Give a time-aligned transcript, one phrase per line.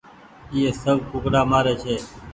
[0.53, 1.95] ايئي سب ڪوُڪڙآ مآري ڇي